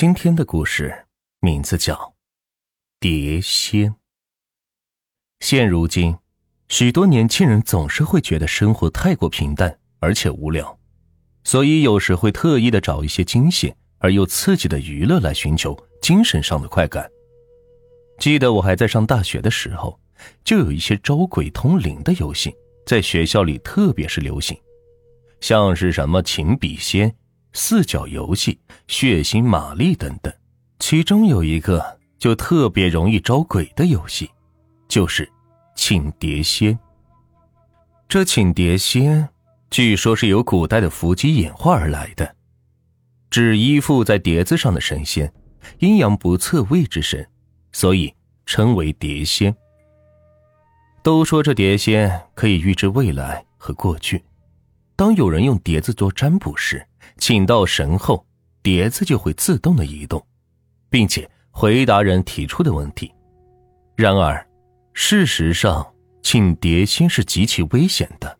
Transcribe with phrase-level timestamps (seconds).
[0.00, 1.04] 今天的故事
[1.40, 1.94] 名字叫
[2.98, 3.90] 《碟仙》。
[5.40, 6.16] 现如今，
[6.68, 10.78] 许多年轻人总是会觉得生活太过平淡而且无聊，
[11.44, 17.06] 所以有时会特意的找一些惊险而又刺激的娱乐来寻求精神上的快感。
[18.18, 20.00] 记得我还在上大学的时候，
[20.42, 22.56] 就有一些招鬼通灵的游戏
[22.86, 24.58] 在学校里特别是流行，
[25.42, 27.14] 像是什么请笔仙。
[27.52, 30.32] 四角游戏、血腥玛丽等等，
[30.78, 34.30] 其中有一个就特别容易招鬼的游戏，
[34.88, 35.28] 就是
[35.74, 36.78] 请碟仙。
[38.08, 39.28] 这请碟仙，
[39.70, 42.36] 据说是由古代的伏击演化而来的，
[43.30, 45.32] 指依附在碟子上的神仙，
[45.78, 47.28] 阴阳不测位之神，
[47.72, 48.14] 所以
[48.46, 49.54] 称为碟仙。
[51.02, 54.22] 都说这碟仙可以预知未来和过去，
[54.96, 56.86] 当有人用碟子做占卜时。
[57.20, 58.26] 请到神后，
[58.62, 60.26] 碟子就会自动的移动，
[60.88, 63.12] 并且回答人提出的问题。
[63.94, 64.44] 然而，
[64.94, 65.86] 事实上，
[66.22, 68.38] 请碟仙是极其危险的，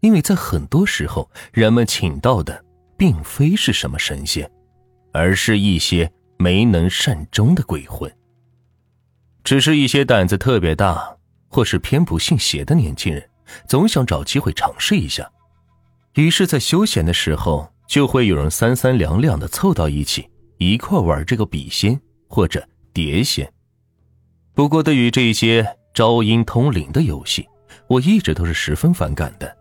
[0.00, 2.64] 因为在很多时候，人们请到的
[2.96, 4.48] 并非是什么神仙，
[5.12, 8.10] 而是一些没能善终的鬼魂。
[9.42, 11.16] 只是一些胆子特别大，
[11.48, 13.28] 或是偏不信邪的年轻人，
[13.66, 15.28] 总想找机会尝试一下，
[16.14, 17.68] 于是，在休闲的时候。
[17.86, 21.98] 就会有人三三两两的凑到一起，一块玩这个笔仙
[22.28, 23.50] 或者碟仙。
[24.54, 27.46] 不过，对于这些招阴通灵的游戏，
[27.88, 29.56] 我一直都是十分反感的，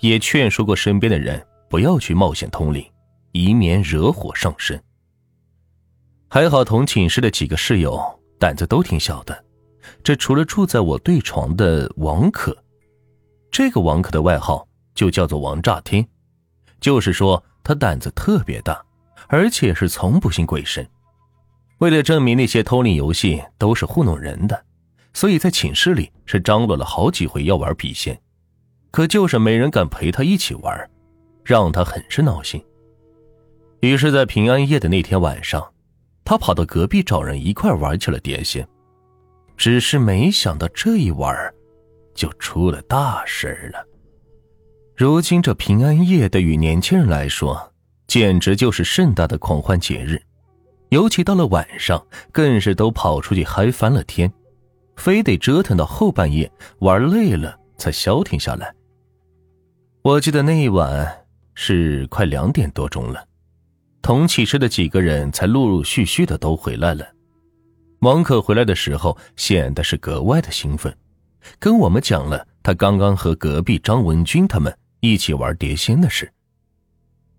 [0.00, 2.84] 也劝说过身边的人不要去冒险通灵，
[3.32, 4.80] 以免惹火上身。
[6.28, 8.00] 还好同寝室的几个室友
[8.38, 9.44] 胆子都挺小的，
[10.02, 12.56] 这除了住在我对床的王可，
[13.50, 16.06] 这个王可的外号就叫做王炸天，
[16.80, 17.42] 就是说。
[17.62, 18.82] 他胆子特别大，
[19.28, 20.84] 而且是从不信鬼神。
[21.78, 24.64] 为了证明那些偷灵游戏都是糊弄人的，
[25.12, 28.18] 所以在寝室里是张罗了好几回要玩笔仙，
[28.90, 30.90] 可就是没人敢陪他一起玩，
[31.44, 32.64] 让他很是闹心。
[33.80, 35.72] 于是，在平安夜的那天晚上，
[36.24, 38.66] 他跑到隔壁找人一块玩起了碟仙。
[39.56, 41.36] 只是没想到这一玩，
[42.14, 43.86] 就出了大事了。
[45.00, 47.72] 如今这平安夜对于年轻人来说，
[48.06, 50.20] 简直就是盛大的狂欢节日，
[50.90, 54.30] 尤其到了晚上，更是都跑出去嗨翻了天，
[54.96, 58.74] 非得折腾到后半夜，玩累了才消停下来。
[60.02, 61.24] 我记得那一晚
[61.54, 63.26] 是快两点多钟了，
[64.02, 67.06] 同寝室的几个人才陆陆续续的都回来了。
[68.00, 70.94] 王可回来的时候显得是格外的兴奋，
[71.58, 74.70] 跟我们讲了他刚刚和隔壁张文军他们。
[75.00, 76.32] 一起玩碟仙的事。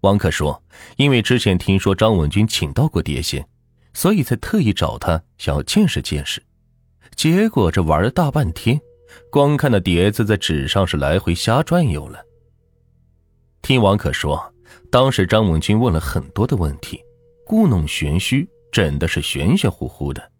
[0.01, 0.63] 王可说
[0.97, 3.47] ：“因为之前听说张文军请到过碟仙，
[3.93, 6.43] 所以才特意找他，想要见识见识。
[7.15, 8.81] 结果这玩了大半天，
[9.29, 12.25] 光看那碟子在纸上是来回瞎转悠了。”
[13.61, 14.53] 听王可说，
[14.89, 16.99] 当时张文军问了很多的问题，
[17.45, 20.31] 故弄玄虚，整的是玄玄乎乎的。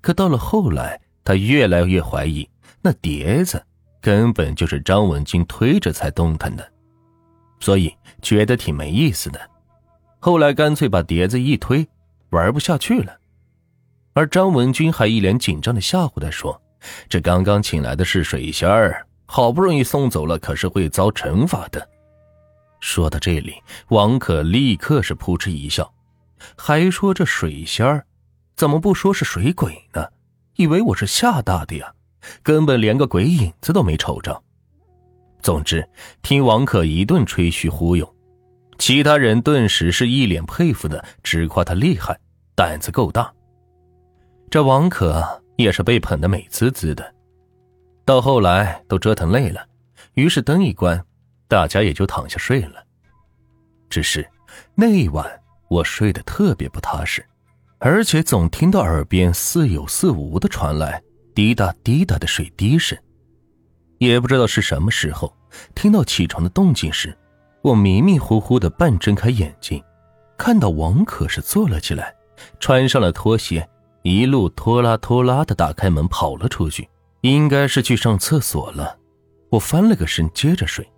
[0.00, 2.48] 可到了后来，他越来越怀疑
[2.80, 3.62] 那碟子。
[4.04, 6.72] 根本就是张文军推着才动弹的，
[7.58, 9.40] 所以觉得挺没意思的。
[10.20, 11.88] 后来干脆把碟子一推，
[12.28, 13.16] 玩不下去了。
[14.12, 16.60] 而张文军还一脸紧张的吓唬他说
[17.08, 21.88] ：“这刚刚请来的是水仙儿，好不容易送走了，可是会遭惩罚的。”
[22.80, 23.54] 说到这里，
[23.88, 25.90] 王可立刻是扑哧一笑，
[26.58, 28.04] 还说：“这水仙儿
[28.54, 30.06] 怎么不说是水鬼呢？
[30.56, 31.90] 以为我是吓大的呀？”
[32.42, 34.42] 根本连个鬼影子都没瞅着。
[35.40, 35.86] 总之，
[36.22, 38.14] 听王可一顿吹嘘忽悠，
[38.78, 42.18] 其他人顿时是一脸佩服的，直夸他厉害，
[42.54, 43.32] 胆子够大。
[44.50, 47.14] 这王可也是被捧得美滋滋的。
[48.04, 49.66] 到后来都折腾累了，
[50.14, 51.04] 于是灯一关，
[51.48, 52.84] 大家也就躺下睡了。
[53.90, 54.26] 只是
[54.74, 55.30] 那一晚
[55.68, 57.24] 我睡得特别不踏实，
[57.78, 61.02] 而且总听到耳边似有似无的传来。
[61.34, 62.96] 滴答滴答的水滴声，
[63.98, 65.34] 也不知道是什么时候
[65.74, 67.16] 听到起床的动静时，
[67.60, 69.82] 我迷迷糊糊的半睁开眼睛，
[70.38, 72.14] 看到王可是坐了起来，
[72.60, 73.68] 穿上了拖鞋，
[74.02, 76.88] 一路拖拉拖拉的打开门跑了出去，
[77.22, 78.96] 应该是去上厕所了。
[79.50, 80.88] 我翻了个身接着睡，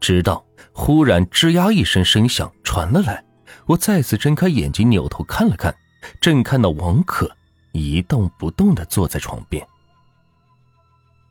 [0.00, 3.24] 直到忽然吱呀一声声响传了来，
[3.64, 5.74] 我再次睁开眼睛扭头看了看，
[6.20, 7.30] 正看到王可。
[7.72, 9.66] 一动不动的坐在床边，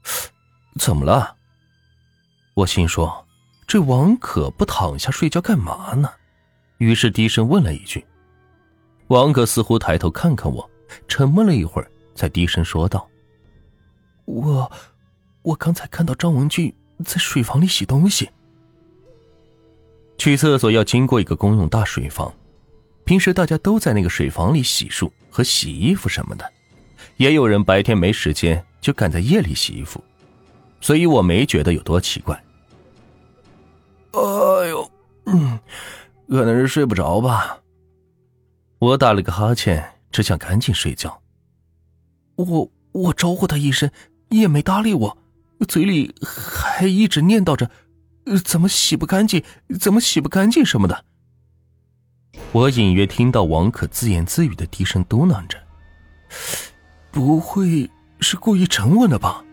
[0.80, 1.36] 怎么了？
[2.54, 3.26] 我心说，
[3.66, 6.12] 这王可不躺下睡觉干嘛呢？
[6.78, 8.06] 于是低声问了一句
[9.08, 10.70] ：“王可似乎抬头看看我，
[11.08, 13.08] 沉默了一会儿，才低声说道
[14.26, 14.72] ：“我，
[15.44, 16.74] 我刚才看到张文俊
[17.06, 18.30] 在水房里洗东西。
[20.18, 22.34] 去厕所要经过一个公用大水房，
[23.06, 26.48] 平时大家都在那个水房里洗漱和洗衣服什么的，
[27.18, 30.04] 也有人白天没时间就赶在夜里洗衣服，
[30.82, 32.36] 所以我没觉得有多奇怪。
[34.12, 34.92] 哎呦，
[35.26, 35.58] 嗯，
[36.28, 37.58] 可能是睡不着吧。”
[38.80, 41.22] 我打了个哈欠，只想赶紧睡觉。
[42.36, 43.90] 我我招呼他一声，
[44.30, 45.18] 也没搭理我，
[45.68, 47.70] 嘴里还一直念叨着
[48.44, 49.44] ：“怎么洗不干净？
[49.80, 51.06] 怎么洗不干净什么的。”
[52.52, 55.58] 我隐约听到王可自言自语的低声嘟囔着
[57.12, 57.90] ：“不会
[58.20, 59.44] 是故意沉稳的吧？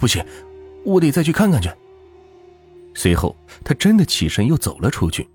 [0.00, 0.24] 不行，
[0.84, 1.70] 我得再去看看去。”
[2.94, 5.28] 随后，他真的起身又走了出去。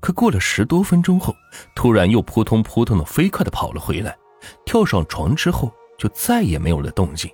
[0.00, 1.34] 可过了十多分钟后，
[1.74, 4.16] 突然又扑通扑通的飞快的跑了回来，
[4.64, 7.30] 跳上床之后就再也没有了动静。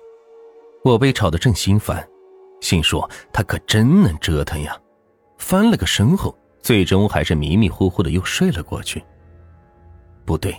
[0.83, 2.07] 我被吵得正心烦，
[2.61, 4.77] 心说他可真能折腾呀。
[5.37, 6.37] 翻了个身后，
[6.67, 9.01] 最终还是迷迷糊糊的又睡了过去。
[10.25, 10.53] 不对，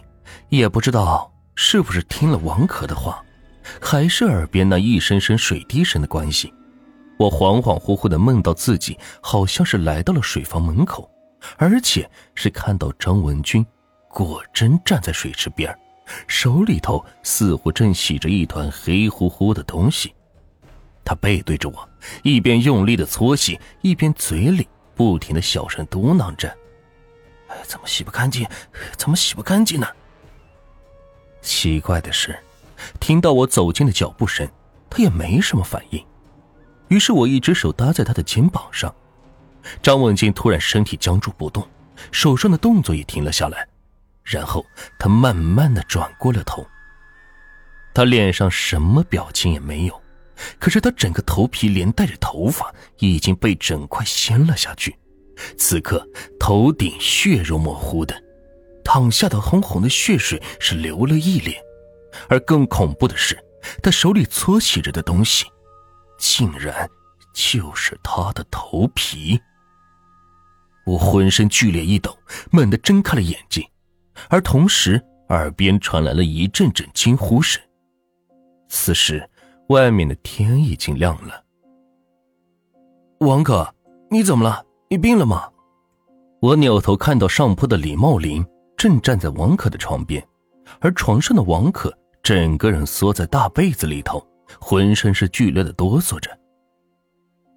[0.49, 3.23] 也不知道是不是听了王可的话，
[3.79, 6.51] 还是耳边那一声声水滴声的关系，
[7.19, 11.07] 我恍恍惚惚的梦到自己好像是来到了水房门口。
[11.59, 13.63] 而且是看到张文军，
[14.09, 15.79] 果真站在水池边
[16.27, 20.15] 手里头似乎正洗着一团黑乎乎的东西。
[21.05, 21.87] 他背对着我，
[22.23, 24.67] 一边用力的搓洗，一边嘴里
[24.99, 26.49] 不停的小声嘟囔着
[27.47, 28.45] ：“哎怎么洗不干净？
[28.97, 29.87] 怎么洗不干净呢？”
[31.41, 32.37] 奇怪的是，
[32.99, 34.47] 听到我走近的脚步声，
[34.91, 36.05] 他也没什么反应。
[36.89, 38.93] 于是我一只手搭在他的肩膀上。
[39.81, 41.67] 张文静突然身体僵住不动，
[42.11, 43.69] 手上的动作也停了下来，
[44.25, 44.67] 然后
[44.99, 46.67] 他慢慢的转过了头。
[47.95, 50.03] 他脸上什么表情也没有，
[50.59, 54.97] 可是他整个头皮连带着头发已经被整块掀了下去，
[55.57, 56.07] 此刻
[56.39, 58.15] 头顶血肉模糊的，
[58.85, 61.61] 淌下的红红的血水是流了一脸，
[62.29, 63.39] 而更恐怖的是，
[63.83, 65.45] 他手里搓洗着的东西，
[66.19, 66.89] 竟然
[67.35, 69.41] 就是他的头皮。
[70.87, 72.17] 我浑身剧烈一抖，
[72.51, 73.63] 猛地睁开了眼睛，
[74.29, 74.99] 而同时
[75.29, 77.61] 耳边传来了一阵阵惊呼声。
[78.71, 79.29] 此时，
[79.69, 81.45] 外面的天已经亮了。
[83.21, 83.75] 王哥，
[84.11, 84.65] 你怎么了？
[84.89, 85.49] 你病了吗？
[86.41, 88.45] 我扭头看到上铺的李茂林
[88.77, 90.27] 正站在王可的床边，
[90.81, 91.93] 而床上的王可
[92.23, 94.25] 整个人缩在大被子里头，
[94.61, 96.31] 浑身是剧烈的哆嗦着。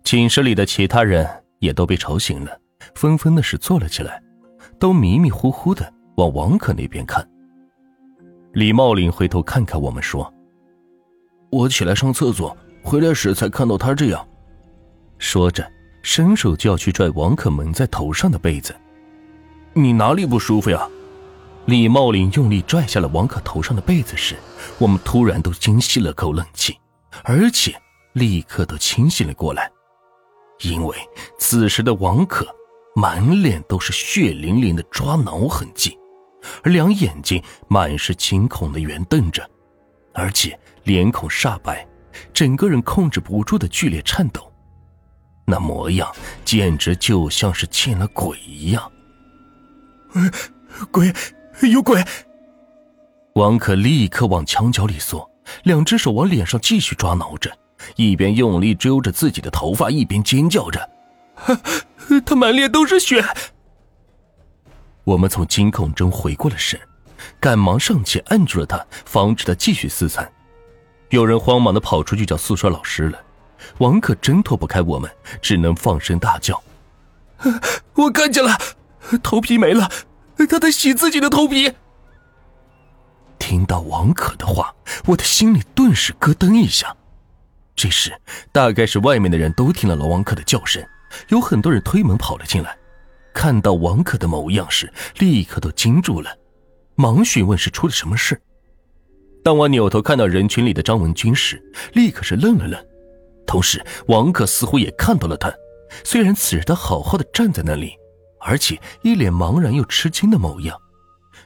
[0.04, 1.28] 寝室里的其他人
[1.60, 2.60] 也都被吵醒了。
[2.96, 4.22] 纷纷的是坐了起来，
[4.80, 7.26] 都迷迷糊糊的往王可那边看。
[8.54, 10.34] 李茂林回头看看我们，说
[11.52, 14.28] ：“我起来上厕所，回来时才看到他这样。”
[15.20, 15.70] 说着，
[16.02, 18.76] 伸手就要去拽王可蒙在头上的被子。
[19.74, 20.90] “你哪里不舒服呀？”
[21.66, 24.36] 李茂林用力拽下了王可头上的被子时，
[24.80, 26.76] 我们突然都惊吸了口冷气，
[27.24, 27.76] 而且
[28.14, 29.72] 立刻都清醒了过来，
[30.62, 30.98] 因为
[31.38, 32.48] 此时的王可。
[32.94, 35.98] 满脸都是血淋淋的抓挠痕迹，
[36.62, 39.50] 而两眼睛满是惊恐的圆瞪着，
[40.14, 41.88] 而且脸孔煞白，
[42.34, 44.52] 整个人控制不住的剧烈颤抖，
[45.46, 46.12] 那模样
[46.44, 48.92] 简直就像是见了鬼一样。
[50.92, 51.14] 鬼，
[51.72, 52.04] 有鬼！
[53.36, 55.30] 王可立刻往墙角里缩，
[55.64, 57.50] 两只手往脸上继续抓挠着，
[57.96, 60.90] 一边用力揪着自己的头发，一边尖叫着。
[62.26, 63.24] 他满脸都是血。
[65.06, 66.80] 我们从惊恐中回过了神，
[67.40, 70.32] 赶忙上前按住了他，防止他继续撕残。
[71.10, 73.20] 有人慌忙的跑出去叫宿舍老师了。
[73.78, 75.10] 王可挣脱不开我们，
[75.42, 76.62] 只能放声大叫
[77.94, 78.58] ：“我看见了，
[79.22, 79.90] 头皮没了，
[80.50, 81.74] 他在洗自己的头皮。”
[83.38, 84.74] 听到王可的话，
[85.06, 86.96] 我的心里顿时咯噔一下。
[87.76, 88.14] 这时，
[88.52, 90.84] 大概是外面的人都听了老王可的叫声。
[91.30, 92.78] 有很多人推门跑了进来，
[93.34, 96.36] 看到王可的模样时，立刻都惊住了，
[97.02, 98.40] 忙询问是出了什么事。
[99.44, 101.60] 当我扭头看到人群里的张文军时，
[101.94, 102.80] 立刻是愣了愣，
[103.48, 105.52] 同时王可似乎也看到了他。
[106.04, 107.96] 虽然此时他好好的站在那里，
[108.40, 110.78] 而且一脸茫然又吃惊的模样，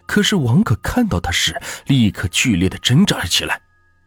[0.06, 1.58] 可是王可看到他时，
[1.88, 3.58] 立刻剧烈的挣扎了起来，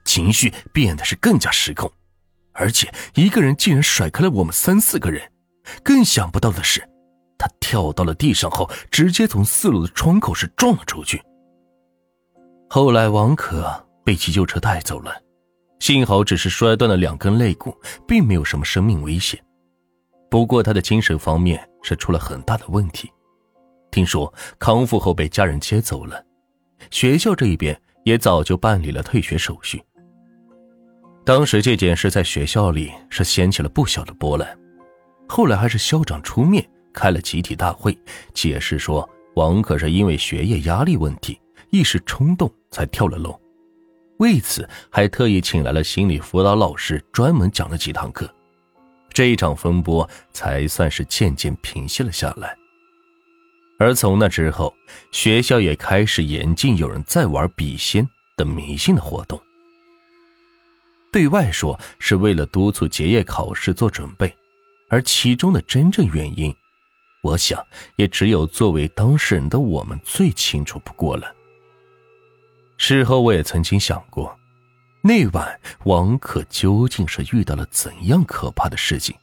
[0.04, 1.90] 情绪变得是更加失控，
[2.52, 5.22] 而且一个人竟然甩开了我们三四个人。
[5.82, 6.86] 更想不到的是，
[7.38, 11.22] 他跳到了地上后，直接从四楼的窗口是撞了出去，
[12.70, 13.64] 后来王可
[14.04, 15.10] 被急救车带走了，
[15.78, 17.74] 幸好只是摔断了两根肋骨，
[18.06, 19.42] 并没有什么生命危险。
[20.30, 23.10] 不过他的精神方面是出了很大的问题，
[23.90, 26.22] 听说康复后被家人接走了，
[26.90, 29.82] 学校这一边也早就办理了退学手续。
[31.24, 34.46] 当时这件事在学校里是掀起了不小的波澜，
[35.26, 37.98] 后来还是校长出面开了集体大会，
[38.34, 43.38] 解释说王可是因为学业压力问题，一时冲动才跳了楼，
[44.18, 48.28] 为此还特意请来了心理辅导老师，专门讲了几堂课，
[49.10, 52.56] 这一场风波才算是渐渐平息了下来。
[53.78, 54.74] 而从那之后，
[55.12, 59.40] 学校也开始严禁有人再玩笔仙等迷信的活动。
[61.10, 64.34] 对外说是为了督促结业考试做准备，
[64.90, 66.54] 而其中的真正原因，
[67.22, 67.64] 我想
[67.96, 71.32] 也只有作为当事人的我们最清楚不过了。
[72.78, 74.34] 事后我也曾经想过，
[75.02, 79.14] 那晚王可究竟是遇到了怎样可怕的事情，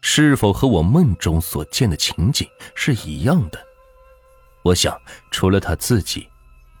[0.00, 3.58] 是否和我梦中所见的情景是一样的？
[4.62, 4.98] 我想，
[5.30, 6.28] 除了他自己，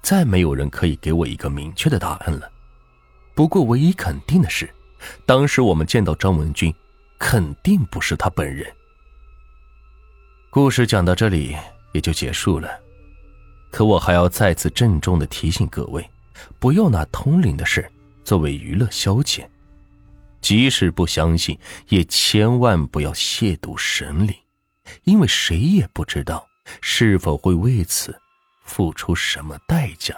[0.00, 2.50] 再没有人可以给我一个明确的答案了。
[3.34, 4.72] 不过，唯一肯定的是，
[5.26, 6.74] 当时我们见到张文军，
[7.18, 8.72] 肯定不是他本人。
[10.50, 11.54] 故事讲到这里
[11.92, 12.70] 也就结束了，
[13.70, 16.08] 可我还要再次郑重的提醒各位，
[16.58, 17.90] 不要拿通灵的事
[18.24, 19.46] 作为娱乐消遣，
[20.40, 21.58] 即使不相信，
[21.88, 24.34] 也千万不要亵渎神灵，
[25.04, 26.46] 因为谁也不知道
[26.80, 28.18] 是否会为此
[28.64, 30.14] 付出什么代价，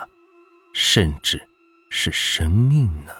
[0.72, 1.40] 甚至。
[1.90, 3.12] 是生命呢。